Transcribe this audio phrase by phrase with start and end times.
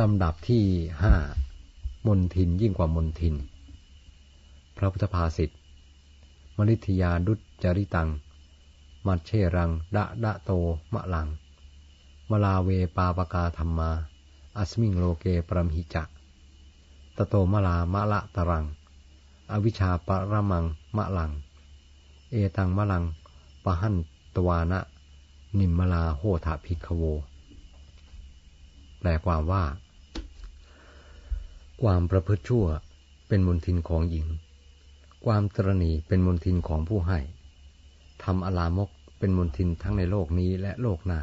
[0.00, 0.64] ลำดับที่
[1.02, 1.14] ห้า
[2.06, 3.34] มนทินยิ่งกว่ามนทิน
[4.76, 5.50] พระพุทธภาษิต
[6.56, 8.08] มนิทยาดุจจริตัง
[9.06, 10.50] มัชเชรัง ดะดะโต
[10.94, 11.28] มะลัง
[12.30, 13.90] มลาเวปาปกาธรรมา
[14.56, 16.08] อัสมิงโลเกปรมหิจัก
[17.16, 18.64] ตโตมลามะละตรัง
[19.52, 20.64] อวิชชาปรมัง
[20.96, 21.30] มะลัง
[22.30, 23.04] เอตังมะลัง
[23.64, 23.96] ปะหัน
[24.34, 24.80] ตวานะ
[25.58, 27.04] นิมมลาโหทาภิกขโว
[29.02, 29.64] แปลความว่า
[31.82, 32.66] ความประพฤติชั่ว
[33.28, 34.26] เป็นมนทินของหญิง
[35.26, 37.18] ความตรณีเป็นมนทินของผู้ให้
[38.24, 41.20] ทำอลามกเป็นมนทินทั้งในโลกนี้และโลกหน้า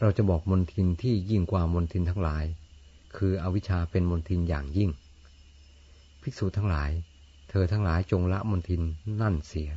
[0.00, 2.44] เราจะบอกมนทินที่ยิ่งกว่ามนทินทั้งหลาย
[3.16, 4.90] คืออวิชชาเป็นมนทินอย่างยิ่ง
[6.22, 6.90] ภิกษุทั้งหลาย
[7.50, 8.82] เธอทั้งหลายจงละมนทิน
[9.20, 9.70] นั่นเสีย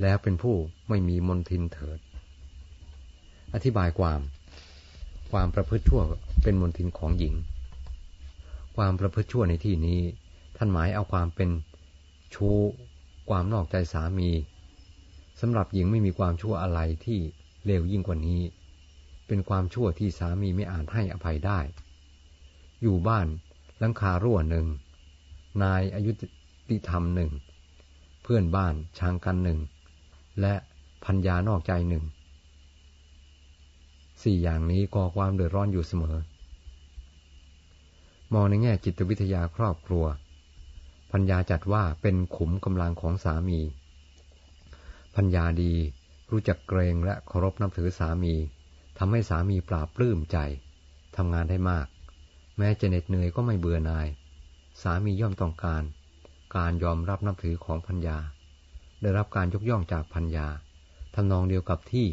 [0.00, 0.56] แล้วเป็นผู้
[0.88, 1.98] ไม่มีมนทินเถิด
[3.54, 4.20] อธิบายความ
[5.32, 6.02] ความประพฤติชั่ว
[6.42, 7.34] เป็นมนทินของหญิง
[8.76, 10.00] ความประพฤติชั่วในที่นี้
[10.56, 11.50] ท่านหมายเอาความเป็น
[12.34, 12.56] ชู้
[13.30, 14.30] ความนอกใจสามี
[15.40, 17.18] สำหรับหญิงไม่มีความชั่วอะไรที่
[17.66, 18.40] เลวยิ่งกว่านี้
[19.26, 21.60] เป็นความชั่วที่สามีไม่อาจให้อภัยได้
[22.82, 23.26] อยู่บ้าน
[23.82, 24.66] ลังคารั่วหนึ่ง
[25.62, 26.12] นายอายุ
[26.70, 27.30] ติธรรมหนึ่ง
[28.22, 29.58] เพื่อนบ้านชางกันหนึ่ง
[30.40, 30.54] และ
[31.04, 32.04] พัญญานอกใจหนึ่ง
[34.22, 36.16] สี่อย่างนี้ก่อความเดือดร้อนอยู่เสมอ
[38.32, 40.04] มองในแง่จิตวิทยาครอบครัว
[41.12, 43.60] พัญญาจัดว่าเป็นขุมกำลังของสามี
[45.16, 45.74] พัญญาดี
[46.30, 48.34] รู้จักเกรงและเคารพนับถือสามี
[48.98, 50.38] ทำให้สามีปราบปลื้มใจ
[51.16, 51.86] ทำงานได้มาก
[52.58, 54.06] แม้จะเหน็ดเหนื่อยก็ไม่เบื่อนาย
[54.82, 55.82] สามีย่อมต้องการ
[56.56, 58.18] การยอมรับนับถือของพัญญา
[59.00, 60.46] ได้รับการยกย่องจากพัญญา
[61.14, 62.06] ทำนองเดียวกับที่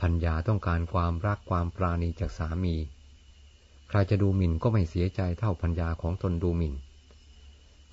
[0.00, 2.74] พัญญาต้องการความรักความปราณีจากสามี
[3.88, 6.74] ใครจะดูหมิ่นก็ไม่เสียใจเท่าพัญญาของตนดูหมิ่น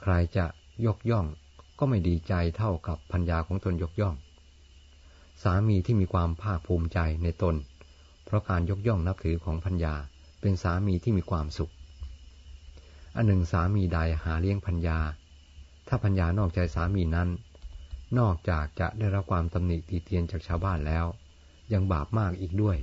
[0.01, 0.45] ใครจะ
[0.85, 1.25] ยกย่อง
[1.79, 4.15] ก็ไม่ดีใจเท่ากับพัญญาของตนยกย่อง
[5.43, 7.55] สามีที่มีความภาคภูมิใจในตน
[8.25, 9.95] เพราะการยกย่องนับถือของพัญญา
[10.41, 11.71] เป็นสามีที่มีความสุข
[13.15, 14.99] อันหนึ่งสามีใดหาเลี้ยงพัญญา
[15.87, 17.29] ถ้าพัญญานอกใจสามีนั้น
[18.19, 21.05] นอกจากจะได้รับความตำหนิตีเตียนจากชาวบ้านแล้ว
[21.73, 22.77] ยังบาปมากอีกด้วย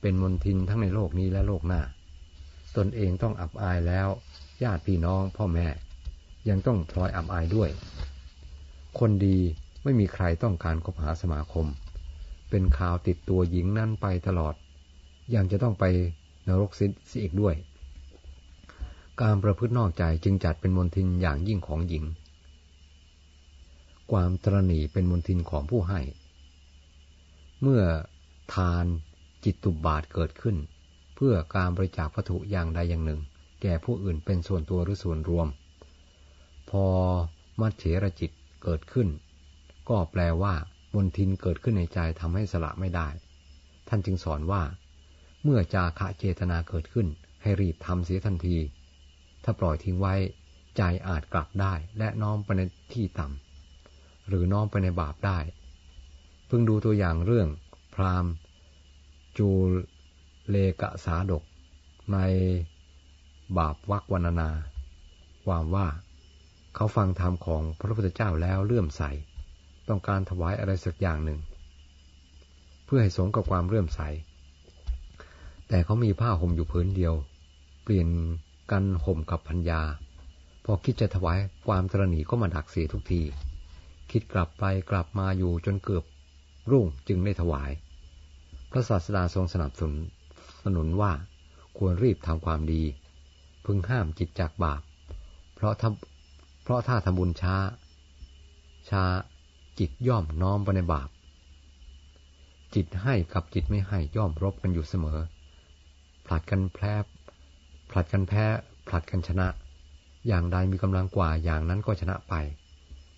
[0.00, 1.82] เป็นมนทินทั้งในโลกนี้และโลกหน้า
[2.76, 4.08] ตนเองต้องอับอายแล้ว
[4.62, 5.66] ญาติพี่น้องพ่อแม่
[6.48, 7.70] ยังต้องพลอยอับอายด้วย
[8.98, 9.38] คนดี
[9.84, 11.66] ไม่มีใครต้องการคบหาสมาคม
[12.50, 14.54] เป็นข่าวติดตัวหญิงนั้นไปตลอด
[15.34, 15.84] ยังจะต้องไป
[16.48, 16.86] นรกสิ
[17.22, 17.54] อีกด้วย
[19.22, 22.04] การประพฤตินอกใจจึงจัดเป็นมนทินอย่างยิ่งของหญิง
[24.12, 26.00] ความตรณีเป็นมนทินของผู้ให้
[27.62, 27.82] เมื่อ
[28.54, 28.84] ทาน
[29.44, 30.56] จิตตุบาทเกิดขึ้น
[31.14, 33.20] เพื่อการบริจาควัตถุอย่างใดอย่างหนึ่ง
[33.62, 35.48] แก่ผู้อื่นเป็นส่วนตัวหรือส่วนรวม
[36.70, 36.86] พอ
[37.60, 38.30] มัจเฉรจิต
[38.62, 39.08] เกิดขึ้น
[39.88, 40.54] ก็แปลว่า
[40.94, 43.08] มนทินเกิดขึ้นในใจทำให้สละไม่ได้
[43.88, 44.62] ท่านจึงสอนว่า
[45.42, 47.06] เมื่อจาคะเจตนาเกิดขึ้น
[47.42, 48.56] ให้รีบทำเสียทันที
[49.44, 50.14] ถ้าปล่อยทิ้งไว้
[50.76, 52.62] ใจอาจกลับได้และน้อมไปใน
[52.92, 55.38] ที่ต่ำหรือน้อมไปในบาปได้
[56.46, 57.48] เพิ่งดูตัวอย่างเรื่อง
[57.94, 58.32] พราหมณ์
[59.38, 59.48] จู
[60.48, 61.42] เลกะสาดก
[62.12, 62.18] ใน
[63.58, 64.50] บาปวักวรรณนา
[65.44, 65.86] ความว่า
[66.74, 69.02] เขาฟังธรรมของพระพุทธเจ้าแล้วเลื่อมใส
[69.88, 71.40] ต้องการถวายอะไรสักอย่างหนึ่ง
[72.84, 74.00] เพื่อให้สมกับความเรื่อมใส
[75.68, 77.14] แต่เขามีผ้าห่มอยู่พื้นเดียว
[77.82, 78.08] เปลี่ยน
[78.70, 79.82] กันห่มกับพัญญา
[80.64, 83.22] พอคิดจะถวายความตรณีก็มาดักเสียทุกที
[84.10, 86.04] คิดกลับไปกลับมาอยู่จนเกือบ
[86.70, 87.70] รุ่งจึงได้ถวาย
[88.70, 89.96] พระศาสดาทรงสนับสนุน
[90.64, 91.12] สนุนว่า
[91.78, 92.82] ควรรีบทำความดี
[93.66, 94.82] พึงห้ามจิตจากบาป
[95.54, 95.90] เพราะถ้า
[96.62, 97.56] เพราะถ้าทำบุญช้า
[98.88, 99.04] ช้า
[99.78, 101.08] จิตย่อมน้อมไปในบาป
[102.74, 105.18] จิตให้กับจิตไม่ให้ย่อมรบกันอยู่เสมอ
[106.26, 106.94] ผลัดกันแพ้
[107.90, 108.44] ผลัดกันแพ้
[108.88, 109.48] ผลัดกันชนะ
[110.28, 112.34] อย่างใดมีกำลังกว่าอย่างนั้นก็ชนะไป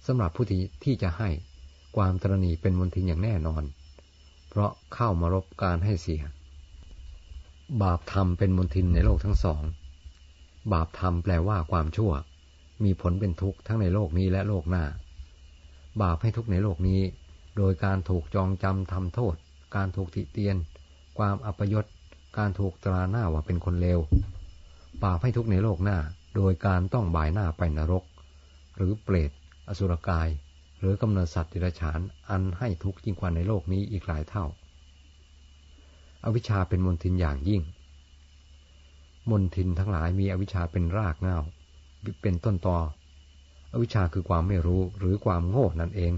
[0.06, 1.28] สำหรับผู้ที่ที่จะให้
[1.96, 3.62] ความตรณีเป็นมนทินอย่างแน่นอน
[4.48, 6.22] เพราะเข้ามารบการให้เสีย
[7.82, 9.62] บาปธรรมเป็นมนทินในโลกทั้งสอง
[10.72, 12.12] บาปธรรมแปลว่าความชั่ว
[12.84, 14.84] มีผลเป็นทุกข์ทั้งในโลกนี้และโลกหน้า
[16.02, 17.00] บาปให้ทุกข์ในโลกนี้
[17.56, 19.34] โดยการถูกจองจำทำโทษ
[19.76, 20.56] การถูกติเตียน
[21.18, 21.84] ความอัปยศ
[22.38, 24.00] การถูกตราหน้าว่าเป็นคนเลว
[25.04, 25.98] บาปให้ทุกข์ในโลกหน้า
[26.36, 28.04] โดยการต้องบ่ายหน้าไปนรก
[28.76, 29.30] หรือเปรต
[29.68, 30.28] อสุรกาย
[30.82, 32.00] หรือกำเนิดสัตว์ดิรัจฉาน
[32.31, 34.44] อันให้ทุกข์ยิ่งกว่าในโลกนี้อีกหลายเท่า
[36.25, 37.62] อวิชชาเป็นมลทินอย่างยิ่ง
[39.31, 41.38] มนทินทั้งหลายมีอวิชชาเป็นรากเหง้า
[42.23, 42.79] เป็นต้นตอ
[43.73, 46.12] อวิชชาคือความไม่รู้หรือความโง่นั่นเอง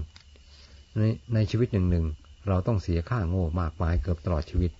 [0.95, 1.01] ใน
[1.33, 2.05] ในชีวิตหนึ่งหนึ่ง
[2.47, 4.71] เราต้องเสียค่าโง่มากมายเกือบตลอดชีวิต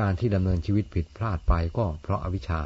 [0.00, 2.60] การที่ดำเนินชีวิตผิดพลาดไปก็เพราะอาวิชชา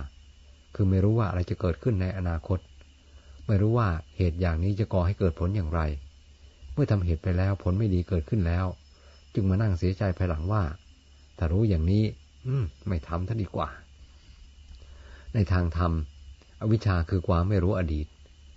[0.74, 2.58] คือไม่รู้ว่าอะไรจะเกิดขึ้นในอนาคต
[3.46, 5.80] ไม่รู้ว่าเหตุอย่างนี้จะก่อให้เกิดผลอย่างไร
[6.80, 8.66] มื่อทำเหตุไปแล้วผลไม่ดีเกิดขึ้นแล้ว
[9.34, 10.62] จึงมานั่งเสียใจภายหลังว่า
[11.38, 12.04] ถ้ารู้อย่างนี้
[12.46, 13.68] อืม ไม่ทำท่าดีกว่า
[15.34, 15.92] ในทางธรรม
[16.60, 18.06] อวิชชาคือความไม่รู้อดีต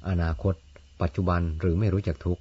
[0.09, 0.53] อนาคต
[1.01, 2.39] ปัจจุบันหรือไม่รู้จักทุก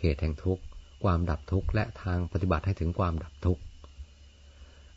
[0.00, 0.58] เหตุแห่งทุก
[1.02, 3.62] ความดับทุกข์และทางปฏิบัติให้ถึงความดับทุกข์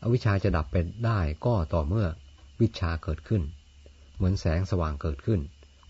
[0.04, 0.76] อวิชชาจะดับไป
[1.06, 2.08] ได้ก็ต่อเมื่อ
[2.62, 3.42] วิชาเกิดขึ้น
[4.16, 5.40] เหมือนแสงสว่างเกิดขึ้น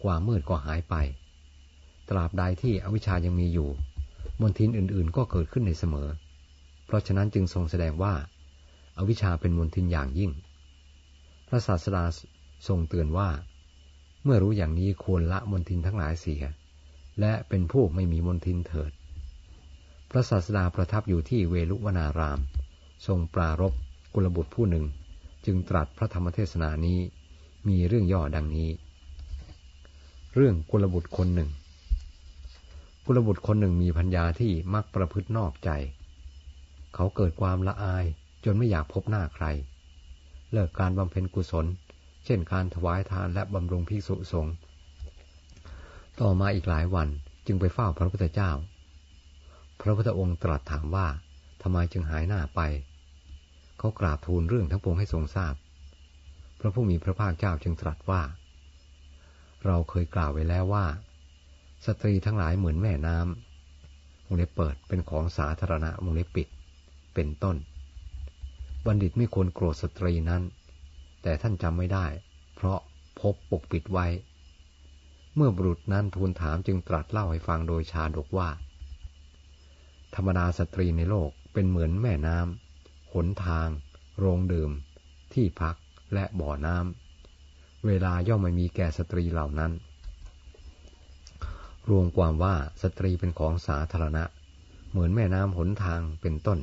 [0.04, 0.96] ความมืดก็หายไป
[2.10, 3.70] ตราบใดที่อวิชชายังมีอยู่
[4.42, 6.10] มนทินอื่นๆ ก็เกิดขึ้นในเสมอ
[6.86, 8.14] เพราะฉะนั้นจึงทรงแสดงว่า
[8.98, 10.32] อวิชชาเป็นมนทินอย่างยิ่ง
[11.48, 12.04] พระศาสดา
[12.68, 13.30] ทรงเตือนว่า
[14.24, 16.44] เมื่อรู้อย่างนี้ควรละมนทินทั้งหลายเสีย
[17.20, 18.92] และเป็นผู้ไม่มีมนทินเถิด
[20.12, 22.40] พระศาสดาประทับอยู่ที่เวลุวนาราม
[23.08, 23.74] ทรงปรารบ
[24.14, 24.86] กุลบุตรผู้หนึ่ง
[25.46, 27.00] จึงตรัสพระธรรมเทศนานี้
[27.68, 28.70] มีเรื่องย่อดังนี้
[30.36, 31.50] เรื่องกุลบุตรคนหนึ่ง
[33.06, 35.70] กุลบุตรคนหนึ่งมีพัญญาที่มักประพฤตินอกใจ
[36.96, 38.06] เขาเกิดความละอาย
[38.46, 39.46] จนไม่อยากพบหน้าใคร
[40.52, 41.66] เลิกการบำเพ็ญกุศล
[42.26, 44.54] เช่นการถวายทานและบำรุงภิกษุสงฆ์
[46.22, 47.08] ต่อมาอีกหลายวัน
[47.48, 48.52] จึงไปเฝ้าพระพุทธเจ้า
[49.82, 51.08] พระพุทธองค์ตรัสถามว่า
[51.62, 52.62] ทำไมจึงหายหน้าไป
[53.78, 55.56] เขากราบทูลเรื่องทั้งปวงให้ทรงทราบ
[56.60, 58.22] พระผู้มีพระภาคเจ้าจึงตรัสว่า
[59.66, 60.86] เราเคยกล่าวไว้แล้วว่า
[61.86, 66.48] สตรีทั้งหลายเหมือนแม่น้ำวงเล็บเปิดเป็นของสาธารณะวงเล็บปิด
[67.14, 67.58] เป็นต้น
[68.86, 70.44] บัณฑิตไม่ควรโกรธสตรีนั้น
[71.22, 72.06] แต่ท่านจำไม่ได้
[72.56, 72.80] เพราะ
[73.20, 74.08] พบปกปิดไว้
[75.36, 78.50] เมื่อบุรุษนั้นทูลถามจึงตรัสเล่าให้ฟังโดยชาดกว่า
[80.16, 83.68] ธรรมดาสตรีในโลกเป็นเหมือนแม่น้ำหนทาง
[84.18, 84.72] โรงดื่ม
[85.34, 85.76] ที่พัก
[86.14, 89.72] และบ่อน้ำเวลาย่อมไม่มีแก่สตรีเหล่านั้น
[91.90, 94.24] รวมความว่าสตรีเป็นของสาธารณะ
[94.90, 96.60] เหมือนแม่น้ำหนทางเป็นต้น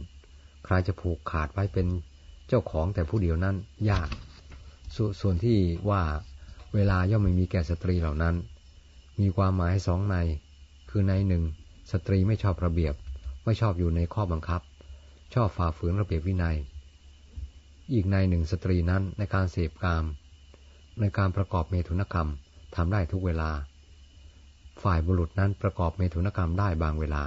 [0.64, 1.86] ใครจะผูกขาดไว้เป็น
[2.48, 3.56] เจ้าของแต่ผู้เดียวนั้น
[3.90, 4.08] ยาก
[4.94, 5.58] ส่วนที่
[5.90, 6.02] ว่า
[6.74, 8.34] เวลาย่อมไม่มีแก่สตรีเหล่านั้น
[9.20, 10.16] มีความหมายสองนัย
[10.90, 11.44] คือนัยหนึ่ง
[11.92, 12.94] สตรีไม่ชอบระเบียบ
[13.44, 14.60] ไม่ชอบอยู่ในข้อบังคับ
[15.34, 16.56] ชอบฝ่าฝืนระเบียบวินัย
[17.92, 20.04] อีกนัยหนึ่งสตรีนั้นในการเสพกาม
[21.00, 22.28] ในการประกอบเมถุนกรรม
[22.76, 23.50] ทำได้ทุกเวลา
[24.82, 27.24] ฝ่ายบุรุษนั้นประกอบเมถุนกรรมได้บางเวลา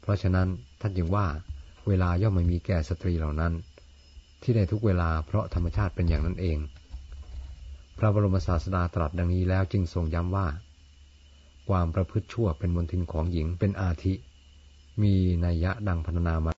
[0.00, 0.48] เพราะฉะนั้น
[0.80, 1.26] ท่านจึงว่า
[1.88, 3.52] เวลาย่อมไม่มีแก่สตรีเหล่านั้น
[4.42, 6.58] ที่ได้ทุกเวลาเพราะธรรมชาติเป็นอย่างนั้นเอง
[7.98, 10.46] พระบรมศาสดาตรัสดังนี้แล้วจึงทรงย้ำว่า
[11.68, 14.14] ความประพฤติชั่วเป็นมนทินของหญิงเป็นอาทิ
[15.02, 15.14] มี
[15.44, 16.52] นัยยะดังพรรณนามา